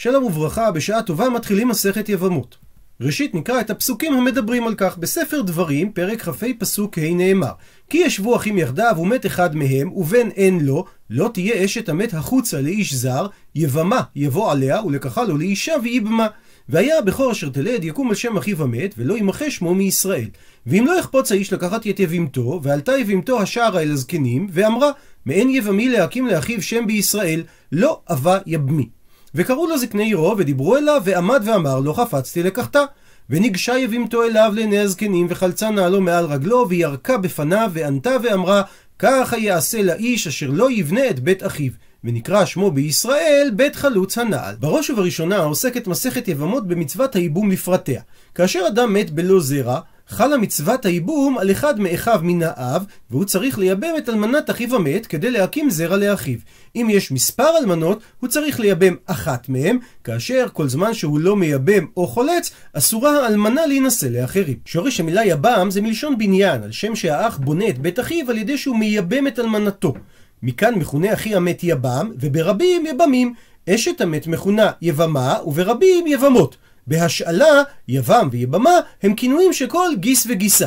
[0.00, 2.56] שלום וברכה, בשעה טובה מתחילים מסכת יבמות.
[3.00, 4.98] ראשית נקרא את הפסוקים המדברים על כך.
[4.98, 7.50] בספר דברים, פרק כ"ה פסוק ה' נאמר:
[7.90, 12.60] כי ישבו אחים יחדיו ומת אחד מהם, ובן אין לו, לא תהיה אשת המת החוצה
[12.60, 16.26] לאיש זר, יבמה יבוא עליה, ולקחה לו לאישה ויבמה.
[16.68, 20.28] והיה הבכור אשר תלד יקום על שם אחיו המת, ולא ימחה שמו מישראל.
[20.66, 24.90] ואם לא יחפוץ האיש לקחת את יבימתו, ועלתה יבימתו השערה אל הזקנים, ואמרה,
[25.26, 27.42] מעין יבמי להקים לאחיו שם בישראל,
[27.72, 28.97] לא אבה יבמי.
[29.34, 32.82] וקראו לו זקני עירו, ודיברו אליו, ועמד ואמר לא חפצתי לקחתה.
[33.30, 38.62] וניגשה יבימתו אליו לעיני הזקנים, וחלצה נעלו מעל רגלו, וירקה בפניו, וענתה ואמרה,
[38.98, 41.72] ככה יעשה לאיש אשר לא יבנה את בית אחיו.
[42.04, 44.54] ונקרא שמו בישראל בית חלוץ הנעל.
[44.60, 48.02] בראש ובראשונה עוסקת מסכת יבמות במצוות הייבום לפרטיה.
[48.34, 53.58] כאשר אדם מת בלא זרע, חלה מצוות הייבום על אחד מאחיו מן האב, והוא צריך
[53.58, 56.38] לייבם את אלמנת אחיו המת כדי להקים זרע לאחיו.
[56.76, 61.86] אם יש מספר אלמנות, הוא צריך לייבם אחת מהם, כאשר כל זמן שהוא לא מייבם
[61.96, 64.56] או חולץ, אסורה האלמנה להינשא לאחרים.
[64.64, 68.58] שורש המילה יבם זה מלשון בניין, על שם שהאח בונה את בית אחיו על ידי
[68.58, 69.94] שהוא מייבם את אלמנתו.
[70.42, 73.34] מכאן מכונה אחי המת יבם, וברבים יבמים.
[73.68, 76.56] אשת המת מכונה יבמה, וברבים יבמות.
[76.88, 80.66] בהשאלה, יבם ויבמה הם כינויים של כל גיס וגיסה.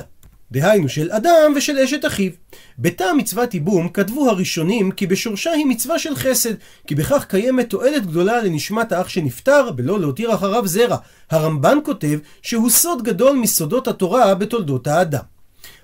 [0.52, 2.32] דהיינו של אדם ושל אשת אחיו.
[2.80, 6.54] בתא מצוות ייבום כתבו הראשונים כי בשורשה היא מצווה של חסד,
[6.88, 10.98] כי בכך קיימת תועלת גדולה לנשמת האח שנפטר, בלא להותיר אחריו זרע.
[11.32, 15.24] הרמב"ן כותב שהוא סוד גדול מסודות התורה בתולדות האדם.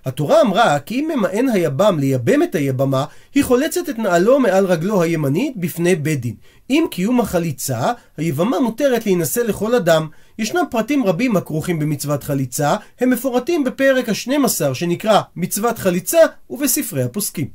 [0.05, 5.01] התורה אמרה כי אם ממאן היבם לייבם את היבמה, היא חולצת את נעלו מעל רגלו
[5.01, 6.35] הימנית בפני בית דין.
[6.69, 10.07] עם קיום החליצה, היבמה מותרת להינשא לכל אדם.
[10.39, 17.47] ישנם פרטים רבים הכרוכים במצוות חליצה, הם מפורטים בפרק ה-12 שנקרא מצוות חליצה ובספרי הפוסקים.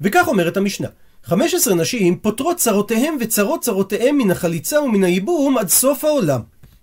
[0.00, 0.88] וכך אומרת המשנה:
[1.24, 6.40] 15 נשים פותרות צרותיהם וצרות צרותיהם מן החליצה ומן הייבום עד סוף העולם.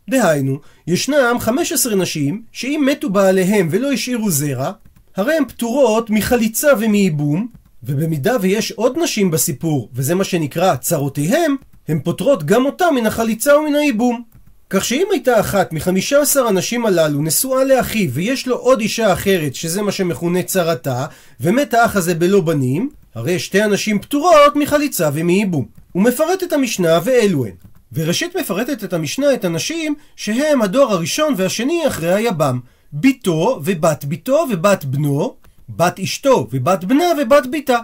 [0.10, 4.72] דהיינו, ישנם 15 נשים שאם מתו בעליהם ולא השאירו זרע,
[5.16, 7.48] הרי הן פטורות מחליצה ומייבום,
[7.84, 11.56] ובמידה ויש עוד נשים בסיפור, וזה מה שנקרא צרותיהם,
[11.88, 14.23] הן פוטרות גם אותה מן החליצה ומן הייבום.
[14.70, 19.55] כך שאם הייתה אחת מחמישה עשר הנשים הללו נשואה לאחיו ויש לו עוד אישה אחרת
[19.55, 21.05] שזה מה שמכונה צרתה
[21.39, 25.66] ומת האח הזה בלא בנים הרי שתי הנשים פטורות מחליצה ומייבום.
[25.92, 27.52] הוא מפרט את המשנה ואלו הן.
[27.94, 32.60] וראשית מפרטת את המשנה את הנשים שהם הדור הראשון והשני אחרי היבם.
[32.92, 35.36] ביתו ובת ביתו ובת בנו,
[35.70, 37.78] בת אשתו ובת בנה ובת ביתה.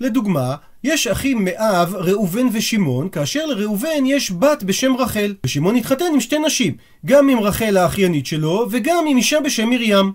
[0.00, 5.34] לדוגמה, יש אחים מאב, ראובן ושמעון, כאשר לראובן יש בת בשם רחל.
[5.46, 10.12] ושמעון התחתן עם שתי נשים, גם עם רחל האחיינית שלו, וגם עם אישה בשם מרים.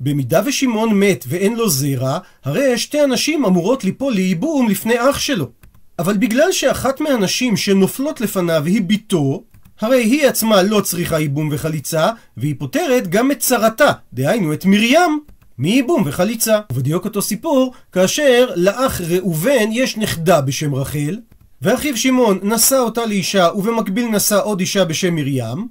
[0.00, 5.48] במידה ושמעון מת ואין לו זרע, הרי שתי הנשים אמורות ליפול לייבום לפני אח שלו.
[5.98, 9.42] אבל בגלל שאחת מהנשים שנופלות לפניו היא בתו,
[9.80, 15.20] הרי היא עצמה לא צריכה ייבום וחליצה, והיא פותרת גם את צרתה, דהיינו את מרים,
[15.58, 16.60] מייבום וחליצה.
[16.72, 21.18] ובדיוק אותו סיפור, כאשר לאח ראובן יש נכדה בשם רחל,
[21.62, 25.68] ואחיו שמעון נשא אותה לאישה ובמקביל נשא עוד אישה בשם מרים,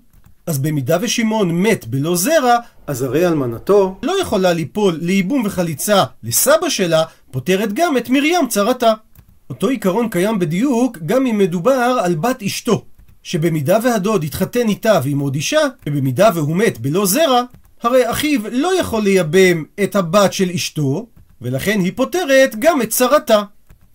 [0.48, 6.70] אז במידה ושמעון מת בלא זרע, אז הרי אלמנתו לא יכולה ליפול לייבום וחליצה לסבא
[6.70, 8.94] שלה, פותרת גם את מרים צרתה.
[9.50, 12.84] אותו עיקרון קיים בדיוק גם אם מדובר על בת אשתו.
[13.24, 17.44] שבמידה והדוד התחתן איתה ועם עוד אישה, ובמידה והוא מת בלא זרע,
[17.82, 21.08] הרי אחיו לא יכול לייבם את הבת של אשתו,
[21.42, 23.44] ולכן היא פותרת גם את צרתה.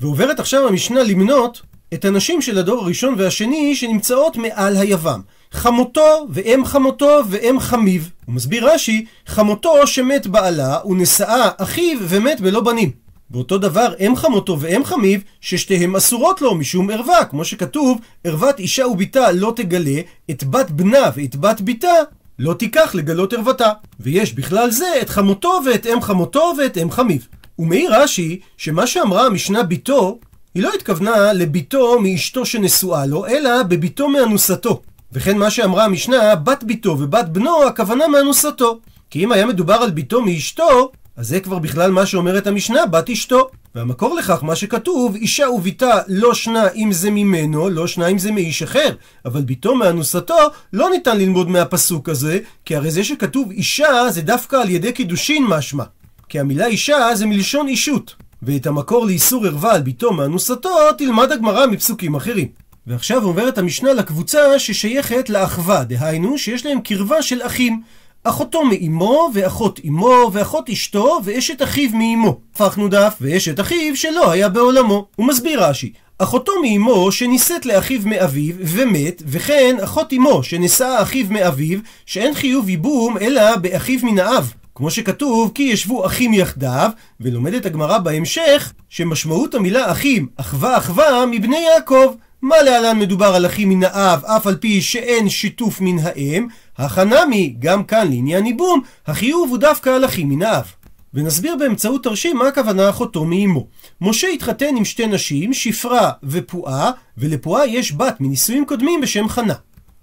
[0.00, 1.62] ועוברת עכשיו המשנה למנות
[1.94, 5.20] את הנשים של הדור הראשון והשני שנמצאות מעל היבם.
[5.52, 8.00] חמותו ואם חמותו ואם חמיו.
[8.26, 12.90] הוא מסביר רש"י, חמותו שמת בעלה ונשאה אחיו ומת בלא בנים.
[13.30, 18.86] ואותו דבר אם חמותו ואם חמיו, ששתיהם אסורות לו משום ערווה, כמו שכתוב, ערוות אישה
[18.86, 20.00] וביתה לא תגלה,
[20.30, 21.92] את בת בנה ואת בת ביתה
[22.38, 23.70] לא תיקח לגלות ערוותה.
[24.00, 27.18] ויש בכלל זה את חמותו ואת אם חמותו ואת אם חמיו.
[27.58, 30.18] ומעיר רש"י, שמה שאמרה המשנה ביתו,
[30.54, 34.82] היא לא התכוונה לביתו מאשתו שנשואה לו, אלא בביתו מאנוסתו.
[35.12, 38.80] וכן מה שאמרה המשנה, בת ביתו ובת בנו, הכוונה מאנוסתו.
[39.10, 43.10] כי אם היה מדובר על ביתו מאשתו, אז זה כבר בכלל מה שאומרת המשנה, בת
[43.10, 43.50] אשתו.
[43.74, 48.32] והמקור לכך, מה שכתוב, אישה וביתה לא שנה אם זה ממנו, לא שנה אם זה
[48.32, 48.88] מאיש אחר.
[49.24, 50.36] אבל ביתו מאנוסתו,
[50.72, 55.44] לא ניתן ללמוד מהפסוק הזה, כי הרי זה שכתוב אישה זה דווקא על ידי קידושין
[55.44, 55.84] משמע.
[56.28, 58.14] כי המילה אישה זה מלשון אישות.
[58.42, 62.48] ואת המקור לאיסור ערווה על ביתו מאנוסתו, תלמד הגמרא מפסוקים אחרים.
[62.86, 67.82] ועכשיו עוברת המשנה לקבוצה ששייכת לאחווה, דהיינו שיש להם קרבה של אחים.
[68.24, 72.40] אחותו מאמו, ואחות אמו, ואחות אשתו, ואשת אחיו מאמו.
[72.54, 75.06] הפכנו דף, ואשת אחיו שלא היה בעולמו.
[75.16, 81.78] הוא מסביר רש"י, אחותו מאמו שנישאת לאחיו מאביו ומת, וכן אחות אמו שנשאה אחיו מאביו,
[82.06, 84.52] שאין חיוב ייבום אלא באחיו מן האב.
[84.74, 86.90] כמו שכתוב, כי ישבו אחים יחדיו,
[87.20, 92.14] ולומדת הגמרא בהמשך, שמשמעות המילה אחים, אחווה אחווה, מבני יעקב.
[92.42, 96.46] מה להלן מדובר על אחים מן האב, אף על פי שאין שיתוף מן האם,
[96.78, 100.72] החנמי, גם כאן לעניין ייבום, החיוב הוא דווקא על אחים מן האב.
[101.14, 103.66] ונסביר באמצעות תרשים מה הכוונה אחותו מאמו.
[104.00, 109.54] משה התחתן עם שתי נשים, שפרה ופועה, ולפועה יש בת מנישואים קודמים בשם חנה.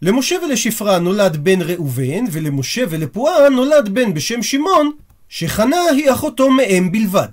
[0.02, 4.92] למשה ולשפרה נולד בן ראובן, ולמשה ולפועה נולד בן בשם שמעון,
[5.30, 7.28] שחנה היא אחותו מאם בלבד.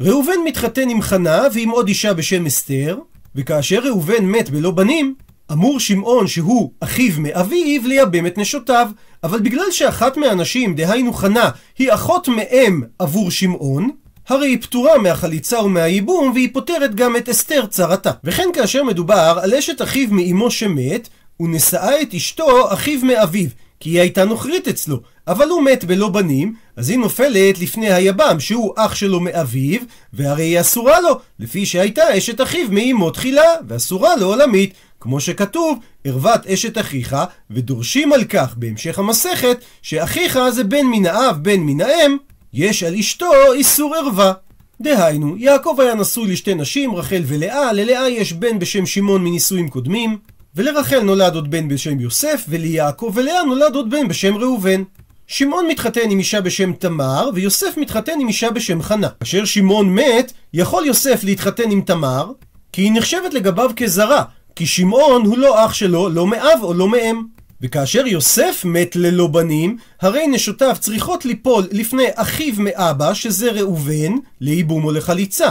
[0.00, 2.98] ראובן מתחתן עם חנה ועם עוד אישה בשם אסתר,
[3.34, 5.14] וכאשר ראובן מת בלא בנים,
[5.52, 8.88] אמור שמעון שהוא אחיו מאביו לייבם את נשותיו,
[9.24, 13.90] אבל בגלל שאחת מהנשים, דהיינו חנה, היא אחות מאם עבור שמעון,
[14.28, 18.10] הרי היא פטורה מהחליצה ומהייבום, והיא פותרת גם את אסתר צרתה.
[18.24, 23.48] וכן כאשר מדובר על אשת אחיו מאמו שמת, הוא נשאה את אשתו אחיו מאביו,
[23.80, 28.40] כי היא הייתה נוכרית אצלו, אבל הוא מת בלא בנים, אז היא נופלת לפני היבם,
[28.40, 29.80] שהוא אח שלו מאביו,
[30.12, 34.74] והרי היא אסורה לו, לפי שהייתה אשת אחיו מאמו תחילה, ואסורה לו עולמית.
[35.00, 37.16] כמו שכתוב, ערוות אשת אחיך,
[37.50, 42.16] ודורשים על כך בהמשך המסכת, שאחיך זה בן מן האב, בן מן האם,
[42.52, 44.32] יש על אשתו איסור ערווה.
[44.80, 50.18] דהיינו, יעקב היה נשוי לשתי נשים, רחל ולאה, ללאה יש בן בשם שמעון מנישואים קודמים,
[50.54, 54.82] ולרחל נולד עוד בן בשם יוסף, וליעקב ולאה נולד עוד בן בשם ראובן.
[55.26, 59.08] שמעון מתחתן עם אישה בשם תמר, ויוסף מתחתן עם אישה בשם חנה.
[59.20, 62.32] כאשר שמעון מת, יכול יוסף להתחתן עם תמר,
[62.72, 64.22] כי היא נחשבת לגביו כזרה,
[64.56, 67.22] כי שמעון הוא לא אח שלו, לא מאב או לא מאם.
[67.60, 74.84] וכאשר יוסף מת ללא בנים, הרי נשותיו צריכות ליפול לפני אחיו מאבא, שזה ראובן, לייבום
[74.84, 75.50] או לחליצה.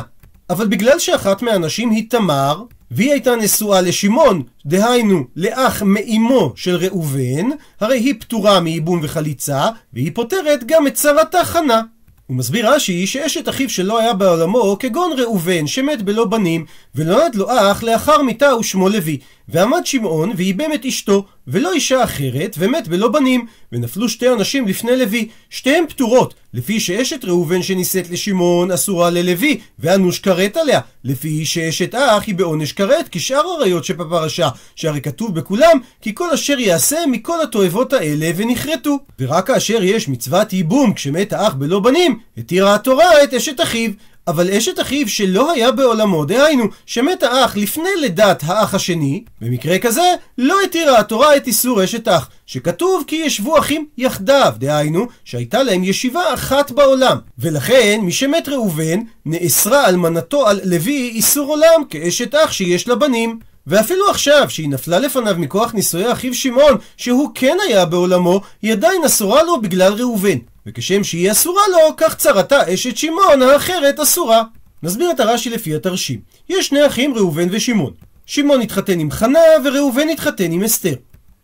[0.50, 7.50] אבל בגלל שאחת מהנשים היא תמר, והיא הייתה נשואה לשמעון, דהיינו לאח מאמו של ראובן,
[7.80, 11.82] הרי היא פטורה מייבום וחליצה, והיא פותרת גם את צרתה חנה.
[12.28, 17.48] הוא מסביר רש"י שאשת אחיו שלא היה בעולמו כגון ראובן שמת בלא בנים ונולד לו
[17.50, 19.18] אח לאחר מיתה ושמו לוי.
[19.48, 24.98] ועמד שמעון וייבם את אשתו ולא אישה אחרת ומת בלא בנים ונפלו שתי אנשים לפני
[24.98, 25.28] לוי.
[25.50, 30.80] שתיהן פטורות לפי שאשת ראובן שנישאת לשמעון אסורה ללוי ואנוש כרת עליה.
[31.04, 36.60] לפי שאשת אח היא בעונש כרת כשאר עריות שבפרשה שהרי כתוב בכולם כי כל אשר
[36.60, 39.00] יעשה מכל התועבות האלה ונכרתו.
[39.20, 43.92] ורק כאשר יש מצוות ייבום כשמת האח בלא בנים התירה התורה את אשת אחיו
[44.28, 50.14] אבל אשת אחיו שלא היה בעולמו, דהיינו, שמת האח לפני לידת האח השני, במקרה כזה,
[50.38, 55.84] לא התירה התורה את איסור אשת אח, שכתוב כי ישבו אחים יחדיו, דהיינו, שהייתה להם
[55.84, 57.18] ישיבה אחת בעולם.
[57.40, 63.40] ולכן, מי שמת ראובן, נאסרה אלמנתו על לוי איסור עולם, כאשת אח שיש לה בנים.
[63.68, 69.04] ואפילו עכשיו, שהיא נפלה לפניו מכוח נישואי אחיו שמעון, שהוא כן היה בעולמו, היא עדיין
[69.06, 70.38] אסורה לו בגלל ראובן.
[70.66, 74.44] וכשם שהיא אסורה לו, כך צרתה אשת שמעון האחרת אסורה.
[74.84, 76.20] נסביר את הרש"י לפי התרשים.
[76.50, 77.94] יש שני אחים ראובן ושמעון.
[78.26, 80.94] שמעון התחתן עם חנה וראובן התחתן עם אסתר.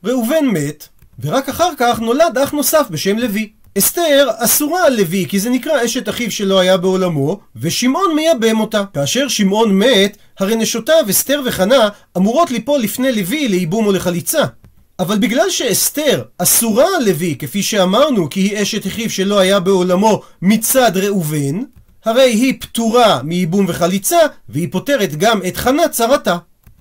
[0.04, 0.88] ראובן מת,
[1.20, 3.50] ורק אחר כך נולד אח נוסף בשם לוי.
[3.78, 8.84] אסתר אסורה על לוי כי זה נקרא אשת אחיו שלא היה בעולמו, ושמעון מייבם אותה.
[8.94, 14.44] כאשר שמעון מת, הרי נשותיו אסתר וחנה אמורות ליפול לפני לוי לייבום או לחליצה.
[15.02, 20.22] אבל בגלל שאסתר אסורה על לוי, כפי שאמרנו, כי היא אשת אחיו שלא היה בעולמו
[20.42, 21.62] מצד ראובן,
[22.06, 24.18] הרי היא פטורה מייבום וחליצה,
[24.50, 26.38] והיא פותרת גם את חנה צרתה.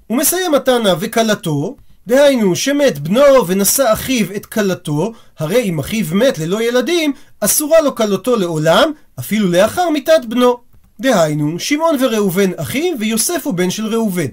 [0.07, 6.39] הוא מסיים התנא וכלתו, דהיינו שמת בנו ונשא אחיו את כלתו, הרי אם אחיו מת
[6.39, 10.57] ללא ילדים, אסורה לו כלתו לעולם, אפילו לאחר מיתת בנו.
[11.01, 14.27] דהיינו, שמעון וראובן אחים, ויוסף הוא בן של ראובן.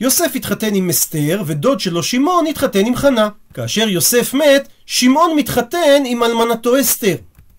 [0.00, 3.28] יוסף התחתן עם אסתר, ודוד שלו שמעון התחתן עם חנה.
[3.54, 7.14] כאשר יוסף מת, שמעון מתחתן עם אלמנתו אסתר.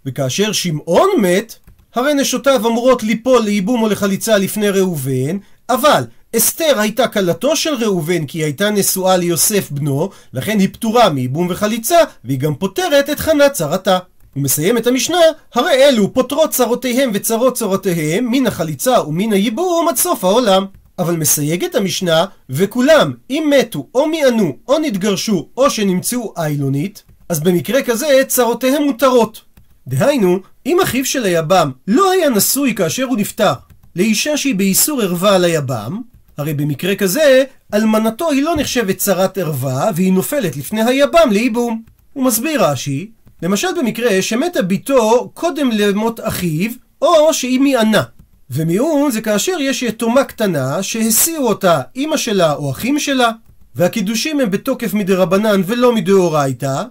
[0.05, 1.55] וכאשר שמעון מת,
[1.95, 5.37] הרי נשותיו אמורות ליפול לייבום או לחליצה לפני ראובן,
[5.69, 6.03] אבל
[6.35, 11.47] אסתר הייתה כלתו של ראובן כי היא הייתה נשואה ליוסף בנו, לכן היא פטורה מייבום
[11.49, 13.99] וחליצה, והיא גם פותרת את חנה צרתה.
[14.33, 15.19] הוא מסיים את המשנה,
[15.55, 20.65] הרי אלו פותרות צרותיהם וצרות צרותיהם מן החליצה ומן הייבום עד סוף העולם.
[20.99, 27.83] אבל מסייגת המשנה, וכולם, אם מתו, או מיענו, או נתגרשו, או שנמצאו איילונית, אז במקרה
[27.83, 29.41] כזה צרותיהם מותרות.
[29.87, 33.53] דהיינו, אם אחיו של היבם לא היה נשוי כאשר הוא נפטר
[33.95, 36.01] לאישה שהיא באיסור ערווה על היבם,
[36.37, 41.81] הרי במקרה כזה, אלמנתו היא לא נחשבת צרת ערווה, והיא נופלת לפני היבם לייבום.
[42.13, 43.11] הוא מסביר רש"י,
[43.41, 48.03] למשל במקרה שמתה בתו קודם למות אחיו, או שהיא מיענה.
[48.51, 53.31] ומיעון זה כאשר יש יתומה קטנה שהסיעו אותה אמא שלה או אחים שלה,
[53.75, 56.83] והקידושים הם בתוקף מדרבנן ולא מדאורייתא,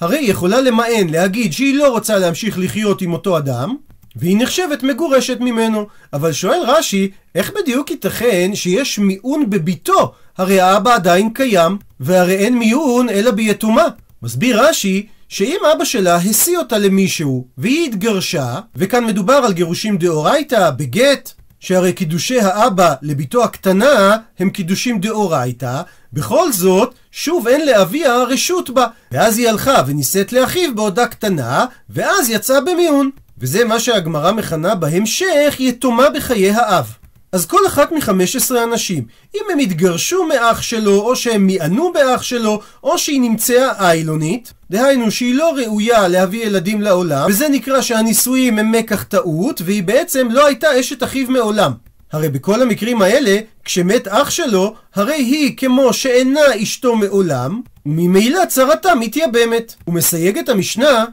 [0.00, 3.76] הרי היא יכולה למען, להגיד שהיא לא רוצה להמשיך לחיות עם אותו אדם,
[4.16, 5.86] והיא נחשבת מגורשת ממנו.
[6.12, 10.12] אבל שואל רש"י, איך בדיוק ייתכן שיש מיעון בביתו?
[10.38, 13.86] הרי האבא עדיין קיים, והרי אין מיעון אלא ביתומה.
[14.22, 20.70] מסביר רש"י, שאם אבא שלה השיא אותה למישהו, והיא התגרשה, וכאן מדובר על גירושים דאורייתא,
[20.70, 25.82] בגט, שהרי קידושי האבא לביתו הקטנה הם קידושים דאורייתא,
[26.12, 28.86] בכל זאת, שוב אין לאביה רשות בה.
[29.12, 33.10] ואז היא הלכה ונישאת לאחיו בעודה קטנה, ואז יצאה במיון.
[33.38, 36.86] וזה מה שהגמרא מכנה בהמשך יתומה בחיי האב.
[37.32, 39.04] אז כל אחת מ-15 אנשים,
[39.34, 45.10] אם הם התגרשו מאח שלו, או שהם מיענו באח שלו, או שהיא נמצאה איילונית, דהיינו
[45.10, 50.46] שהיא לא ראויה להביא ילדים לעולם, וזה נקרא שהנישואים הם מקח טעות, והיא בעצם לא
[50.46, 51.72] הייתה אשת אחיו מעולם.
[52.12, 58.94] הרי בכל המקרים האלה, כשמת אח שלו, הרי היא כמו שאינה אשתו מעולם, וממילא צרתה
[58.94, 59.74] מתייבמת.
[59.84, 61.04] הוא מסייג את המשנה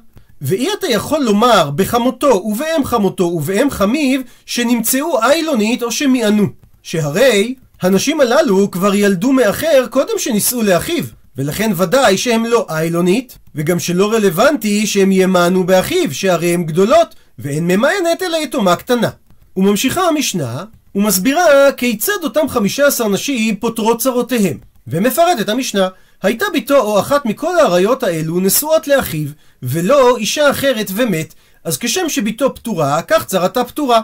[0.45, 6.47] ואי אתה יכול לומר בחמותו ובאם חמותו ובאם חמיו שנמצאו איילונית או שמיענו.
[6.83, 11.03] שהרי הנשים הללו כבר ילדו מאחר קודם שנישאו לאחיו,
[11.37, 17.67] ולכן ודאי שהם לא איילונית, וגם שלא רלוונטי שהם ימענו באחיו, שהרי הן גדולות, ואין
[17.67, 19.09] ממאנת אלא יתומה קטנה.
[19.57, 20.63] וממשיכה המשנה,
[20.95, 24.57] ומסבירה כיצד אותם 15 נשים פותרות צרותיהם.
[24.87, 25.87] ומפרטת המשנה,
[26.23, 29.27] הייתה ביתו או אחת מכל האריות האלו נשואות לאחיו,
[29.63, 34.01] ולא אישה אחרת ומת, אז כשם שביתו פטורה, כך צרתה פטורה.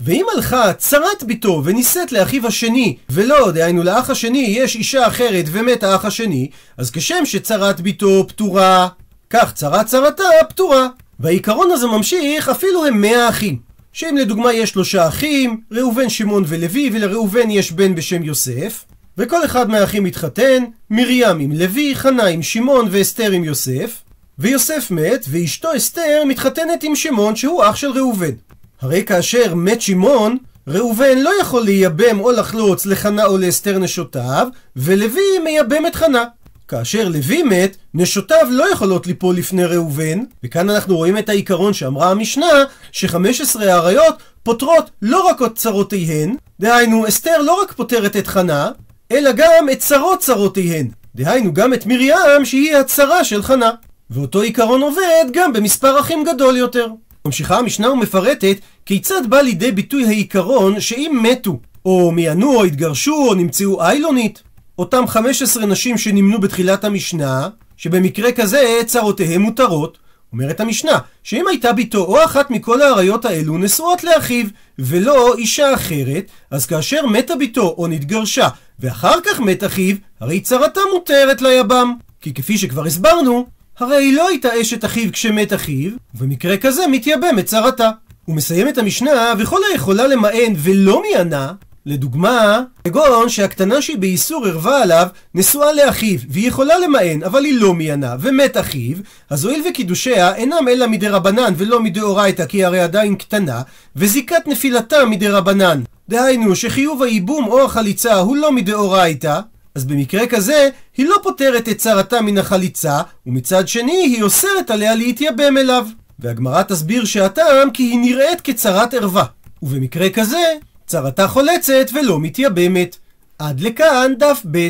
[0.00, 5.82] ואם הלכה צרת ביתו ונישאת לאחיו השני, ולא, דהיינו לאח השני יש אישה אחרת ומת
[5.82, 8.88] האח השני, אז כשם שצרת ביתו פטורה,
[9.30, 10.86] כך צרת צרתה פטורה.
[11.20, 13.58] והעיקרון הזה ממשיך אפילו הם מאה אחים.
[13.92, 18.84] שאם לדוגמה יש שלושה אחים, ראובן, שמעון ולוי, ולראובן יש בן בשם יוסף,
[19.18, 24.02] וכל אחד מהאחים מתחתן, מרים עם לוי, חנה עם שמעון ואסתר עם יוסף,
[24.38, 28.32] ויוסף מת, ואשתו אסתר מתחתנת עם שמעון שהוא אח של ראובן.
[28.80, 30.36] הרי כאשר מת שמעון,
[30.68, 36.24] ראובן לא יכול לייבם או לחלוץ לחנה או לאסתר נשותיו, ולוי מייבם את חנה.
[36.68, 42.10] כאשר לוי מת, נשותיו לא יכולות ליפול לפני ראובן, וכאן אנחנו רואים את העיקרון שאמרה
[42.10, 48.70] המשנה, ש-15 האריות פותרות לא רק את צרותיהן, דהיינו אסתר לא רק פותרת את חנה,
[49.12, 50.88] אלא גם את צרות צרותיהן.
[51.14, 53.70] דהיינו גם את מרים שהיא הצרה של חנה.
[54.10, 56.86] ואותו עיקרון עובד גם במספר אחים גדול יותר.
[57.24, 63.34] ממשיכה המשנה ומפרטת כיצד בא לידי ביטוי העיקרון שאם מתו, או מיענו, או התגרשו, או
[63.34, 64.42] נמצאו איילונית,
[64.78, 69.98] אותם 15 נשים שנמנו בתחילת המשנה, שבמקרה כזה צרותיהם מותרות,
[70.32, 74.46] אומרת המשנה, שאם הייתה ביתו או אחת מכל האריות האלו נשואות לאחיו,
[74.78, 78.48] ולא אישה אחרת, אז כאשר מתה ביתו או נתגרשה,
[78.82, 81.94] ואחר כך מת אחיו, הרי צרתה מותרת ליבם.
[82.20, 83.46] כי כפי שכבר הסברנו,
[83.78, 87.90] הרי היא לא הייתה אשת אחיו כשמת אחיו, ובמקרה כזה מתייבם את צרתה.
[88.24, 91.52] הוא מסיים את המשנה, וכל היכולה למען ולא מיענה,
[91.86, 97.74] לדוגמה, כגון שהקטנה שהיא באיסור ערווה עליו נשואה לאחיו, והיא יכולה למען, אבל היא לא
[97.74, 98.96] מיענה, ומת אחיו,
[99.30, 103.62] אז הואיל וקידושיה אינם אלא מדי רבנן ולא מדי אורייתא, כי הרי עדיין קטנה,
[103.96, 105.82] וזיקת נפילתה מדי רבנן.
[106.08, 109.40] דהיינו, שחיוב הייבום או החליצה הוא לא מדי אורייתא,
[109.74, 114.94] אז במקרה כזה, היא לא פותרת את צרתה מן החליצה, ומצד שני, היא אוסרת עליה
[114.94, 115.86] להתייבם אליו.
[116.18, 119.24] והגמרא תסביר שהטעם כי היא נראית כצרת ערווה.
[119.62, 120.54] ובמקרה כזה,
[120.92, 122.96] צרתה חולצת ולא מתייבמת.
[123.38, 124.68] עד לכאן דף ב'.